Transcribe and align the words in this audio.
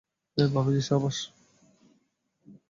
ভাবিজি, 0.37 0.81
সাবাস। 0.81 1.17